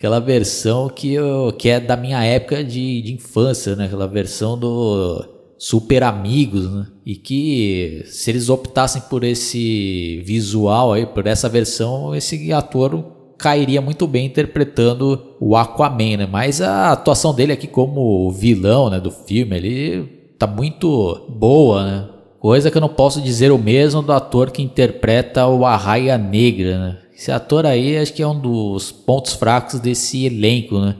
Aquela 0.00 0.18
versão 0.18 0.88
que, 0.88 1.12
eu, 1.12 1.52
que 1.52 1.68
é 1.68 1.78
da 1.78 1.94
minha 1.94 2.24
época 2.24 2.64
de, 2.64 3.02
de 3.02 3.12
infância, 3.12 3.76
né? 3.76 3.84
Aquela 3.84 4.06
versão 4.06 4.58
do 4.58 5.22
Super 5.58 6.04
Amigos, 6.04 6.72
né? 6.72 6.86
E 7.04 7.14
que 7.14 8.02
se 8.06 8.30
eles 8.30 8.48
optassem 8.48 9.02
por 9.10 9.22
esse 9.24 10.22
visual 10.24 10.94
aí, 10.94 11.04
por 11.04 11.26
essa 11.26 11.50
versão, 11.50 12.14
esse 12.14 12.50
ator 12.50 13.04
cairia 13.36 13.82
muito 13.82 14.06
bem 14.06 14.24
interpretando 14.24 15.36
o 15.38 15.54
Aquaman, 15.54 16.16
né? 16.16 16.26
Mas 16.26 16.62
a 16.62 16.92
atuação 16.92 17.34
dele 17.34 17.52
aqui 17.52 17.66
como 17.66 18.30
vilão, 18.30 18.88
né, 18.88 18.98
do 18.98 19.10
filme, 19.10 19.54
ele 19.54 20.04
tá 20.38 20.46
muito 20.46 21.26
boa, 21.28 21.84
né? 21.84 22.08
Coisa 22.38 22.70
que 22.70 22.78
eu 22.78 22.80
não 22.80 22.88
posso 22.88 23.20
dizer 23.20 23.52
o 23.52 23.58
mesmo 23.58 24.00
do 24.00 24.14
ator 24.14 24.50
que 24.50 24.62
interpreta 24.62 25.46
o 25.46 25.66
Arraia 25.66 26.16
Negra, 26.16 26.78
né? 26.78 26.98
Esse 27.20 27.30
ator 27.30 27.66
aí 27.66 27.98
acho 27.98 28.14
que 28.14 28.22
é 28.22 28.26
um 28.26 28.40
dos 28.40 28.90
pontos 28.90 29.34
fracos 29.34 29.78
desse 29.78 30.24
elenco, 30.24 30.80
né? 30.80 30.96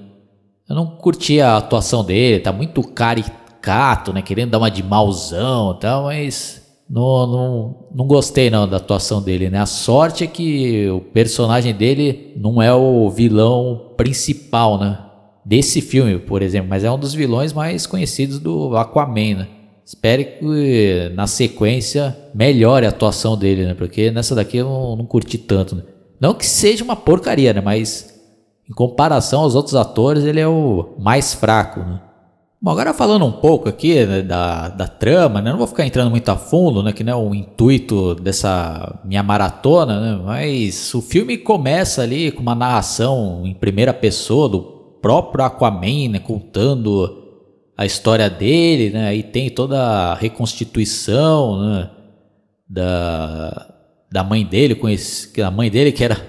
Eu 0.69 0.77
não 0.77 0.85
curti 0.85 1.41
a 1.41 1.57
atuação 1.57 2.05
dele, 2.05 2.41
tá 2.41 2.53
muito 2.53 2.83
caricato, 2.83 4.13
né? 4.13 4.21
Querendo 4.21 4.51
dar 4.51 4.59
uma 4.59 4.71
de 4.71 4.83
mauzão 4.83 5.75
e 5.75 5.81
tal, 5.81 6.03
mas 6.03 6.61
não, 6.91 7.27
não, 7.27 7.89
não 7.95 8.07
gostei 8.07 8.51
não 8.51 8.69
da 8.69 8.77
atuação 8.77 9.23
dele, 9.23 9.49
né? 9.49 9.61
A 9.61 9.65
sorte 9.65 10.23
é 10.23 10.27
que 10.27 10.91
o 10.91 11.01
personagem 11.01 11.73
dele 11.73 12.35
não 12.37 12.61
é 12.61 12.75
o 12.75 13.09
vilão 13.09 13.95
principal, 13.97 14.79
né? 14.79 14.99
Desse 15.43 15.81
filme, 15.81 16.19
por 16.19 16.43
exemplo, 16.43 16.69
mas 16.69 16.85
é 16.85 16.93
um 16.93 16.99
dos 16.99 17.15
vilões 17.15 17.55
mais 17.55 17.87
conhecidos 17.87 18.39
do 18.39 18.77
Aquaman, 18.77 19.37
né? 19.37 19.49
Espero 19.87 20.23
que 20.23 21.11
na 21.15 21.27
sequência 21.27 22.15
melhore 22.35 22.85
a 22.85 22.91
atuação 22.91 23.39
dele, 23.39 23.65
né? 23.65 23.73
Porque 23.73 24.11
nessa 24.11 24.35
daqui 24.35 24.59
eu 24.59 24.67
não, 24.67 24.97
não 24.97 25.07
curti 25.07 25.39
tanto, 25.39 25.77
né? 25.77 25.83
Não 26.21 26.35
que 26.35 26.45
seja 26.47 26.85
uma 26.85 26.95
porcaria, 26.95 27.53
né? 27.55 27.61
Mas 27.61 28.15
em 28.69 28.75
comparação 28.75 29.43
aos 29.43 29.55
outros 29.55 29.75
atores, 29.75 30.25
ele 30.25 30.39
é 30.39 30.47
o 30.47 30.95
mais 30.99 31.35
fraco, 31.35 31.81
né? 31.81 32.01
Bom, 32.63 32.73
agora 32.73 32.93
falando 32.93 33.25
um 33.25 33.33
pouco 33.33 33.71
aqui 33.71 34.05
né, 34.05 34.21
da, 34.21 34.69
da 34.69 34.87
trama, 34.87 35.41
né? 35.41 35.51
Não 35.51 35.57
vou 35.57 35.67
ficar 35.67 35.87
entrando 35.87 36.11
muito 36.11 36.29
a 36.29 36.37
fundo, 36.37 36.83
né? 36.83 36.93
Que 36.93 37.03
não 37.03 37.13
é 37.13 37.17
o 37.17 37.35
intuito 37.35 38.15
dessa 38.17 39.01
minha 39.03 39.23
maratona, 39.23 39.99
né? 39.99 40.23
Mas 40.23 40.93
o 40.93 41.01
filme 41.01 41.39
começa 41.39 42.03
ali 42.03 42.31
com 42.31 42.43
uma 42.43 42.55
narração 42.55 43.47
em 43.47 43.55
primeira 43.55 43.95
pessoa 43.95 44.47
do 44.47 44.61
próprio 45.01 45.43
Aquaman, 45.43 46.11
né? 46.11 46.19
Contando 46.19 47.17
a 47.79 47.87
história 47.87 48.29
dele, 48.29 48.91
né? 48.91 49.17
E 49.17 49.23
tem 49.23 49.49
toda 49.49 49.81
a 49.81 50.15
reconstituição, 50.15 51.63
né? 51.63 51.91
Da, 52.69 53.75
da 54.11 54.25
mãe 54.25 54.45
dele, 54.45 54.75
conheci, 54.75 55.41
a 55.41 55.51
mãe 55.51 55.71
dele 55.71 55.93
que 55.93 56.03
era 56.03 56.21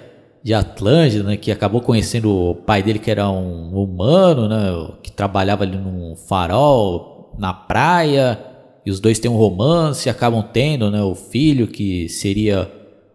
de 0.44 0.54
Atlântida, 0.54 1.24
né, 1.24 1.38
que 1.38 1.52
acabou 1.52 1.82
conhecendo 1.82 2.32
o 2.32 2.56
pai 2.56 2.82
dele 2.82 3.00
que 3.00 3.12
era 3.12 3.30
um 3.30 3.76
humano, 3.76 4.48
né, 4.48 4.96
que 5.04 5.12
trabalhava 5.12 5.64
ali 5.64 5.78
num 5.78 6.16
farol 6.16 7.36
na 7.38 7.54
praia, 7.54 8.40
e 8.86 8.90
os 8.90 9.00
dois 9.00 9.20
têm 9.20 9.30
um 9.30 9.38
romance, 9.38 10.10
acabam 10.10 10.44
tendo, 10.52 10.90
né, 10.90 11.02
o 11.02 11.14
filho 11.14 11.68
que 11.68 12.10
seria 12.10 12.72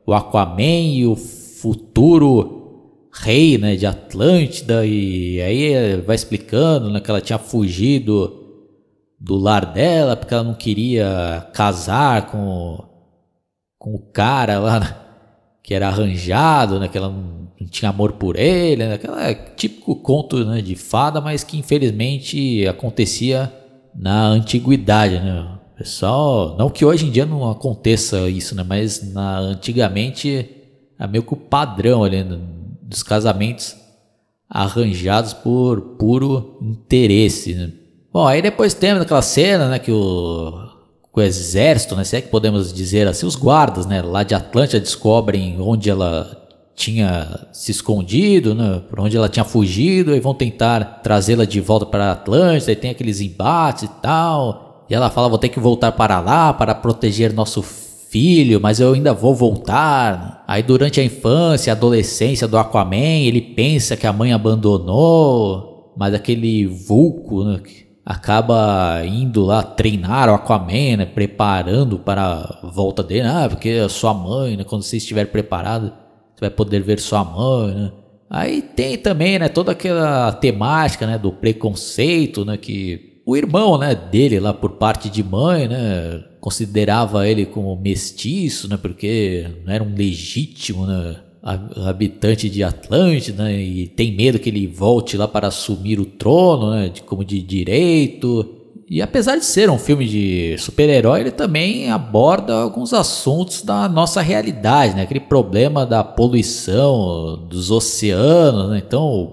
o 0.07 0.13
Aquaman 0.13 0.95
e 0.95 1.07
o 1.07 1.17
futuro 1.17 2.55
rei, 3.13 3.59
né, 3.59 3.75
de 3.75 3.87
Atlântida, 3.87 4.87
e 4.87 5.41
aí 5.41 6.01
vai 6.03 6.15
explicando, 6.15 6.91
né, 6.91 7.01
que 7.01 7.11
ela 7.11 7.21
tinha 7.21 7.39
fugido 7.39 8.45
do 9.19 9.37
lar 9.37 9.73
dela 9.73 10.15
porque 10.15 10.35
ela 10.35 10.45
não 10.45 10.55
queria 10.55 11.49
casar 11.53 12.31
com 12.31 12.96
com 13.79 13.95
o 13.95 13.99
cara 13.99 14.59
lá 14.59 14.81
né, 14.81 14.97
que 15.63 15.75
era 15.75 15.89
arranjado, 15.89 16.79
né, 16.79 16.89
que 16.89 16.97
ela 16.97 17.09
não, 17.09 17.49
tinha 17.71 17.91
amor 17.91 18.13
por 18.13 18.37
ele, 18.37 18.87
né, 18.87 18.95
aquela 18.95 19.35
típico 19.35 19.97
conto 19.97 20.45
né, 20.45 20.61
de 20.61 20.77
fada, 20.77 21.21
mas 21.21 21.43
que 21.43 21.59
infelizmente 21.59 22.67
acontecia 22.67 23.53
na 23.95 24.27
antiguidade, 24.27 25.19
né? 25.19 25.53
Pessoal, 25.77 26.57
não 26.57 26.71
que 26.71 26.85
hoje 26.87 27.07
em 27.07 27.11
dia 27.11 27.27
não 27.27 27.51
aconteça 27.51 28.31
isso, 28.31 28.55
né, 28.55 28.65
mas 28.67 29.13
na 29.13 29.39
antigamente 29.39 30.49
é 30.99 31.07
meio 31.07 31.23
que 31.23 31.35
o 31.35 31.37
padrão 31.37 32.03
ali 32.03 32.23
né, 32.25 32.39
dos 32.81 33.03
casamentos 33.03 33.77
arranjados 34.49 35.33
por 35.33 35.81
puro 35.99 36.59
interesse, 36.63 37.55
né? 37.55 37.73
Bom, 38.13 38.27
aí 38.27 38.41
depois 38.41 38.73
temos 38.73 39.03
aquela 39.03 39.21
cena, 39.21 39.69
né, 39.69 39.79
que 39.79 39.93
o 39.93 40.76
o 41.17 41.23
exército, 41.23 41.97
né, 41.97 42.05
se 42.05 42.17
é 42.17 42.21
que 42.21 42.29
podemos 42.29 42.73
dizer 42.73 43.09
assim, 43.09 43.25
os 43.25 43.35
guardas, 43.37 43.87
né, 43.87 44.03
lá 44.03 44.23
de 44.23 44.35
Atlântida 44.35 44.79
descobrem 44.79 45.57
onde 45.59 45.89
ela 45.89 46.47
tinha 46.75 47.47
se 47.53 47.71
escondido, 47.71 48.55
né, 48.55 48.83
por 48.91 49.01
onde 49.01 49.17
ela 49.17 49.29
tinha 49.29 49.45
fugido, 49.45 50.15
e 50.15 50.21
vão 50.21 50.35
tentar 50.35 51.01
trazê-la 51.03 51.47
de 51.47 51.59
volta 51.59 51.87
para 51.87 52.13
Atlântida, 52.13 52.71
e 52.71 52.77
tem 52.77 52.91
aqueles 52.91 53.23
embates 53.23 53.85
e 53.85 53.89
tal. 54.03 54.85
E 54.91 54.95
ela 54.95 55.11
fala: 55.11 55.29
"Vou 55.29 55.39
ter 55.39 55.49
que 55.49 55.59
voltar 55.59 55.93
para 55.93 56.21
lá 56.21 56.53
para 56.53 56.75
proteger 56.75 57.33
nosso 57.33 57.63
filho, 57.63 58.61
mas 58.61 58.79
eu 58.79 58.93
ainda 58.93 59.15
vou 59.15 59.35
voltar". 59.35 60.45
Aí 60.47 60.63
durante 60.63 61.01
a 61.01 61.05
infância, 61.05 61.73
a 61.73 61.77
adolescência 61.77 62.47
do 62.47 62.59
Aquaman, 62.59 63.23
ele 63.25 63.41
pensa 63.41 63.97
que 63.97 64.07
a 64.07 64.13
mãe 64.13 64.33
abandonou, 64.35 65.95
mas 65.97 66.13
aquele 66.13 66.67
vulco, 66.67 67.43
né, 67.43 67.59
acaba 68.07 69.05
indo 69.05 69.45
lá 69.45 69.65
treinar 69.65 70.29
o 70.29 70.35
Aquaman, 70.35 70.99
né, 70.99 71.07
preparando 71.07 71.99
para 71.99 72.59
a 72.63 72.67
volta 72.69 73.03
dele. 73.03 73.27
Ah, 73.27 73.49
porque 73.51 73.71
a 73.85 73.89
sua 73.89 74.15
mãe, 74.15 74.57
né, 74.57 74.63
quando 74.63 74.83
você 74.83 74.99
estiver 74.99 75.25
preparado, 75.27 75.93
você 76.33 76.43
vai 76.43 76.51
poder 76.51 76.81
ver 76.83 77.01
sua 77.01 77.25
mãe, 77.25 77.75
né? 77.75 77.93
Aí 78.31 78.63
tem 78.63 78.97
também, 78.97 79.41
né, 79.41 79.49
toda 79.49 79.73
aquela 79.73 80.31
temática, 80.33 81.05
né, 81.05 81.19
do 81.19 81.33
preconceito, 81.33 82.45
né, 82.45 82.57
que 82.57 83.21
o 83.27 83.37
irmão, 83.37 83.77
né, 83.77 83.93
dele 83.95 84.39
lá 84.39 84.55
por 84.55 84.73
parte 84.73 85.11
de 85.11 85.25
mãe, 85.25 85.67
né, 85.67 86.23
considerava 86.41 87.29
ele 87.29 87.45
como 87.45 87.75
mestiço, 87.75 88.69
né, 88.69 88.77
porque 88.77 89.49
não 89.65 89.73
era 89.73 89.83
um 89.83 89.95
legítimo, 89.95 90.87
né, 90.87 91.17
habitante 91.47 92.51
de 92.51 92.65
Atlântida 92.65 93.45
né, 93.45 93.57
e 93.57 93.87
tem 93.87 94.13
medo 94.13 94.39
que 94.39 94.51
ele 94.51 94.67
volte 94.67 95.17
lá 95.17 95.29
para 95.29 95.47
assumir 95.47 96.01
o 96.01 96.05
trono, 96.05 96.71
né, 96.73 96.89
de, 96.89 97.03
como 97.03 97.25
de 97.25 97.41
direito. 97.41 98.55
E 98.91 99.01
apesar 99.01 99.37
de 99.37 99.45
ser 99.45 99.71
um 99.71 99.79
filme 99.79 100.07
de 100.07 100.57
super-herói, 100.59 101.21
ele 101.21 101.31
também 101.31 101.91
aborda 101.91 102.55
alguns 102.55 102.93
assuntos 102.93 103.63
da 103.63 103.89
nossa 103.89 104.21
realidade, 104.21 104.95
né? 104.95 105.03
Aquele 105.03 105.19
problema 105.19 105.85
da 105.85 106.05
poluição 106.05 107.47
dos 107.49 107.73
oceanos, 107.73 108.71
né? 108.71 108.83
Então, 108.87 109.05
o 109.05 109.27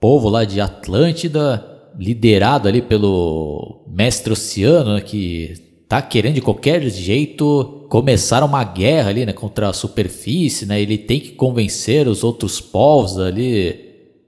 povo 0.00 0.28
lá 0.28 0.44
de 0.44 0.60
Atlântida, 0.60 1.64
liderado 1.96 2.66
ali 2.66 2.82
pelo 2.82 3.84
mestre 3.86 4.32
oceano, 4.32 4.94
né, 4.94 5.00
que 5.00 5.67
tá 5.88 6.02
querendo 6.02 6.34
de 6.34 6.42
qualquer 6.42 6.82
jeito 6.90 7.86
começar 7.88 8.44
uma 8.44 8.62
guerra 8.62 9.08
ali, 9.08 9.24
né, 9.24 9.32
contra 9.32 9.70
a 9.70 9.72
superfície, 9.72 10.66
né? 10.66 10.80
Ele 10.80 10.98
tem 10.98 11.18
que 11.18 11.30
convencer 11.30 12.06
os 12.06 12.22
outros 12.22 12.60
povos 12.60 13.18
ali 13.18 13.74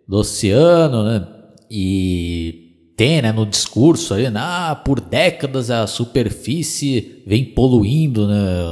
do 0.09 0.17
oceano, 0.17 1.05
né? 1.05 1.27
E 1.71 2.71
tem, 2.97 3.21
né, 3.21 3.31
no 3.31 3.45
discurso 3.45 4.15
ali, 4.15 4.31
né, 4.31 4.41
ah, 4.43 4.75
por 4.75 5.01
décadas 5.01 5.71
a 5.71 5.87
superfície 5.87 7.23
vem 7.27 7.45
poluindo, 7.45 8.27
né, 8.27 8.65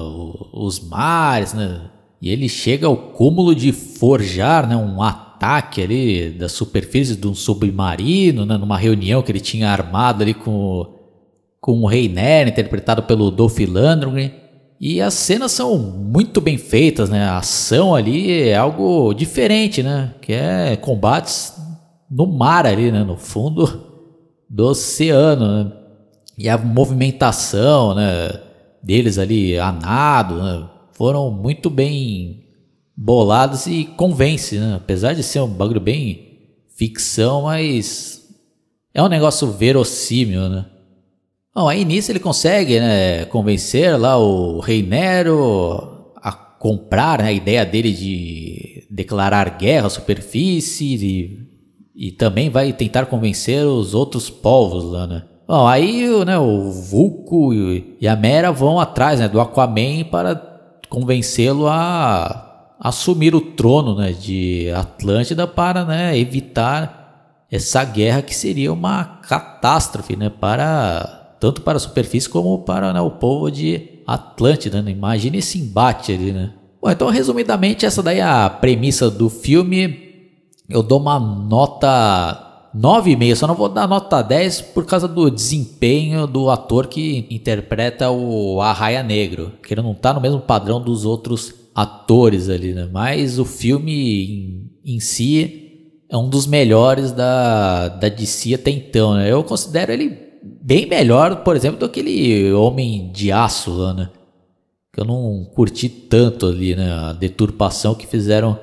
os 0.52 0.80
mares, 0.80 1.52
né? 1.52 1.90
E 2.21 2.30
ele 2.30 2.49
chega 2.49 2.87
ao 2.87 2.97
cúmulo 2.97 3.54
de 3.54 3.71
forjar, 3.71 4.66
né, 4.66 4.76
um 4.76 5.02
ataque 5.02 5.83
ali 5.83 6.30
da 6.30 6.49
superfície 6.49 7.14
de 7.14 7.26
um 7.26 7.35
submarino, 7.35 8.45
né, 8.47 8.57
numa 8.57 8.78
reunião 8.78 9.23
que 9.23 9.30
ele 9.30 9.40
tinha 9.40 9.71
armado 9.71 10.23
ali 10.23 10.35
com, 10.35 10.98
com 11.61 11.83
o 11.83 11.87
Rei 11.87 12.09
Nero, 12.09 12.50
interpretado 12.50 13.03
pelo 13.03 13.31
Dolph 13.31 13.59
Lundgren. 13.59 14.33
E 14.81 15.00
as 15.00 15.15
cenas 15.15 15.53
são 15.53 15.77
muito 15.77 16.41
bem 16.41 16.57
feitas, 16.57 17.11
né? 17.11 17.25
A 17.25 17.38
ação 17.38 17.95
ali 17.95 18.49
é 18.49 18.57
algo 18.57 19.12
diferente, 19.12 19.83
né? 19.83 20.15
Que 20.21 20.33
é 20.33 20.77
combates 20.77 21.55
no 22.09 22.27
mar 22.27 22.65
ali, 22.65 22.93
né? 22.93 23.03
No 23.03 23.17
fundo 23.17 23.87
do 24.49 24.67
oceano, 24.69 25.65
né? 25.65 25.73
E 26.38 26.49
a 26.49 26.57
movimentação, 26.57 27.95
né? 27.95 28.41
Deles 28.81 29.19
ali 29.19 29.59
a 29.59 29.73
nado, 29.73 30.43
né? 30.43 30.69
Foram 30.93 31.31
muito 31.31 31.69
bem 31.69 32.45
bolados 32.97 33.67
e 33.67 33.85
convence, 33.85 34.59
né? 34.59 34.77
Apesar 34.77 35.12
de 35.12 35.25
ser 35.25 35.41
um 35.41 35.49
bagulho 35.49 35.81
bem 35.81 36.29
ficção, 36.77 37.43
mas 37.43 38.29
é 38.95 39.03
um 39.03 39.09
negócio 39.09 39.50
verossímil, 39.50 40.49
né? 40.49 40.67
Bom, 41.55 41.69
aí 41.69 41.85
nisso 41.85 42.12
ele 42.12 42.21
consegue 42.21 42.78
né, 42.78 43.25
convencer 43.26 43.99
lá 43.99 44.17
o 44.19 44.61
Rei 44.61 44.83
Nero 44.83 46.12
a 46.17 46.33
comprar 46.33 47.19
né, 47.19 47.28
a 47.28 47.33
ideia 47.33 47.64
dele 47.64 47.93
de 47.93 48.87
declarar 48.90 49.59
guerra 49.59 49.87
à 49.87 49.90
superfície 49.90 50.95
e, 50.95 52.09
e 52.09 52.12
também 52.12 52.50
vai 52.50 52.73
tentar 52.73 53.07
convencer 53.07 53.64
os 53.67 53.95
outros 53.95 54.31
povos 54.31 54.85
lá, 54.85 55.07
né? 55.07 55.23
Bom, 55.49 55.67
aí 55.67 56.07
né, 56.26 56.38
o 56.38 56.71
Vulco 56.71 57.55
e 57.55 58.07
a 58.07 58.14
Mera 58.14 58.52
vão 58.52 58.78
atrás 58.78 59.19
né, 59.19 59.26
do 59.26 59.40
Aquaman 59.40 60.05
para 60.11 60.37
convencê-lo 60.90 61.67
a 61.67 62.75
assumir 62.78 63.35
o 63.35 63.40
trono 63.40 63.97
né, 63.97 64.12
de 64.12 64.71
Atlântida 64.76 65.47
para 65.47 65.87
né, 65.87 66.19
evitar 66.19 67.45
essa 67.50 67.83
guerra 67.83 68.21
que 68.21 68.35
seria 68.35 68.73
uma 68.73 69.05
catástrofe 69.26 70.17
né, 70.17 70.28
para 70.28 71.17
tanto 71.40 71.62
para 71.62 71.76
a 71.76 71.80
superfície 71.80 72.28
como 72.28 72.59
para 72.61 72.92
né, 72.92 73.00
o 73.00 73.11
povo 73.11 73.50
de 73.50 74.00
Atlântida. 74.07 74.83
Né? 74.83 74.90
Imagine 74.90 75.38
esse 75.38 75.59
embate 75.59 76.12
ali, 76.12 76.33
né? 76.33 76.52
Bom, 76.80 76.90
então 76.90 77.09
resumidamente 77.09 77.85
essa 77.85 78.02
daí 78.02 78.18
é 78.18 78.23
a 78.23 78.49
premissa 78.49 79.11
do 79.11 79.28
filme. 79.28 80.09
Eu 80.68 80.83
dou 80.83 81.00
uma 81.00 81.18
nota 81.18 82.71
9,5, 82.76 83.35
só 83.35 83.47
não 83.47 83.54
vou 83.54 83.68
dar 83.68 83.88
nota 83.88 84.23
10 84.23 84.61
por 84.61 84.85
causa 84.85 85.09
do 85.09 85.30
desempenho 85.30 86.26
do 86.26 86.50
ator 86.50 86.87
que 86.87 87.26
interpreta 87.30 88.11
o 88.11 88.61
Arraia 88.61 89.02
Negro, 89.02 89.52
que 89.62 89.75
ele 89.75 89.83
não 89.83 89.92
está 89.92 90.12
no 90.12 90.21
mesmo 90.21 90.40
padrão 90.40 90.80
dos 90.80 91.04
outros 91.04 91.54
atores 91.75 92.49
ali, 92.49 92.73
né? 92.75 92.88
Mas 92.92 93.38
o 93.38 93.45
filme 93.45 94.71
em, 94.85 94.97
em 94.97 95.00
si 95.00 95.95
é 96.11 96.16
um 96.16 96.28
dos 96.28 96.47
melhores 96.47 97.12
da, 97.12 97.88
da 97.88 98.09
DC 98.09 98.54
até 98.54 98.71
então, 98.71 99.14
né? 99.14 99.30
Eu 99.30 99.42
considero 99.42 99.92
ele 99.92 100.27
bem 100.68 100.84
melhor, 100.84 101.37
por 101.37 101.56
exemplo, 101.56 101.78
do 101.78 101.87
aquele 101.87 102.52
Homem 102.52 103.10
de 103.10 103.32
Aço 103.32 103.72
lá, 103.72 103.94
né? 103.94 104.10
Que 104.92 105.00
eu 105.00 105.04
não 105.06 105.46
curti 105.54 105.88
tanto 105.88 106.44
ali, 106.44 106.76
né? 106.76 106.92
A 106.92 107.14
deturpação 107.14 107.94
que 107.94 108.06
fizeram 108.06 108.60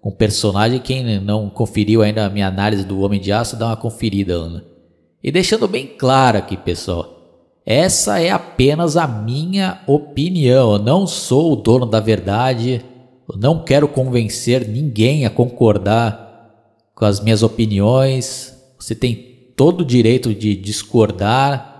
com 0.00 0.08
o 0.08 0.16
personagem. 0.16 0.80
Quem 0.80 1.20
não 1.20 1.50
conferiu 1.50 2.00
ainda 2.00 2.24
a 2.24 2.30
minha 2.30 2.48
análise 2.48 2.86
do 2.86 2.98
Homem 3.02 3.20
de 3.20 3.30
Aço, 3.30 3.58
dá 3.58 3.66
uma 3.66 3.76
conferida 3.76 4.48
né? 4.48 4.62
E 5.22 5.30
deixando 5.30 5.68
bem 5.68 5.86
claro 5.86 6.38
aqui, 6.38 6.56
pessoal. 6.56 7.18
Essa 7.66 8.18
é 8.18 8.30
apenas 8.30 8.96
a 8.96 9.06
minha 9.06 9.82
opinião. 9.86 10.72
Eu 10.72 10.78
não 10.78 11.06
sou 11.06 11.52
o 11.52 11.56
dono 11.56 11.84
da 11.84 12.00
verdade. 12.00 12.82
Eu 13.28 13.38
não 13.38 13.62
quero 13.62 13.86
convencer 13.86 14.66
ninguém 14.66 15.26
a 15.26 15.30
concordar 15.30 16.48
com 16.94 17.04
as 17.04 17.20
minhas 17.20 17.42
opiniões. 17.42 18.56
Você 18.78 18.94
tem 18.94 19.31
todo 19.56 19.82
o 19.82 19.84
direito 19.84 20.34
de 20.34 20.54
discordar. 20.56 21.70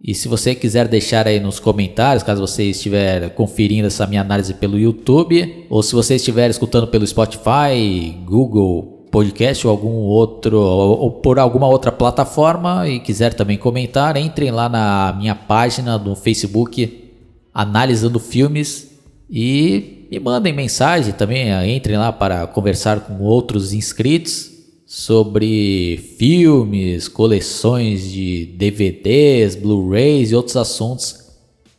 E 0.00 0.14
se 0.14 0.28
você 0.28 0.54
quiser 0.54 0.86
deixar 0.86 1.26
aí 1.26 1.40
nos 1.40 1.58
comentários, 1.58 2.22
caso 2.22 2.40
você 2.40 2.64
estiver 2.64 3.30
conferindo 3.30 3.88
essa 3.88 4.06
minha 4.06 4.20
análise 4.20 4.54
pelo 4.54 4.78
YouTube, 4.78 5.66
ou 5.68 5.82
se 5.82 5.94
você 5.94 6.14
estiver 6.14 6.48
escutando 6.50 6.86
pelo 6.86 7.06
Spotify, 7.06 8.16
Google 8.24 9.06
Podcast 9.10 9.66
ou 9.66 9.70
algum 9.70 9.88
outro, 9.88 10.60
ou, 10.60 10.98
ou 11.00 11.10
por 11.10 11.38
alguma 11.38 11.66
outra 11.66 11.90
plataforma 11.90 12.88
e 12.88 13.00
quiser 13.00 13.34
também 13.34 13.56
comentar, 13.56 14.16
entrem 14.16 14.50
lá 14.50 14.68
na 14.68 15.14
minha 15.18 15.34
página 15.34 15.98
do 15.98 16.14
Facebook 16.14 17.10
Analisando 17.52 18.20
Filmes 18.20 18.88
e 19.28 20.06
me 20.10 20.20
mandem 20.20 20.52
mensagem 20.52 21.12
também, 21.12 21.50
entrem 21.74 21.96
lá 21.96 22.12
para 22.12 22.46
conversar 22.46 23.00
com 23.00 23.20
outros 23.20 23.72
inscritos 23.72 24.57
sobre 24.88 25.98
filmes, 26.16 27.08
coleções 27.08 28.10
de 28.10 28.46
DVDs, 28.56 29.54
Blu-rays 29.54 30.30
e 30.30 30.34
outros 30.34 30.56
assuntos 30.56 31.28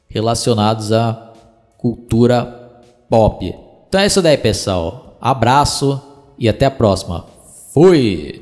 relacionados 0.08 0.92
à 0.92 1.34
cultura 1.76 2.46
pop. 3.10 3.52
Então 3.88 4.00
é 4.00 4.06
isso 4.06 4.22
daí, 4.22 4.38
pessoal. 4.38 5.18
Abraço 5.20 6.00
e 6.38 6.48
até 6.48 6.68
a 6.68 6.72
próxima. 6.72 7.26
Fui! 7.74 8.39